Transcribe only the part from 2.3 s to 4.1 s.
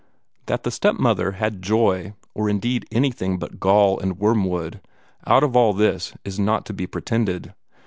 or indeed anything but gall